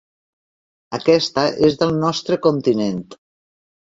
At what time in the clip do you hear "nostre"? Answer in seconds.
2.05-2.39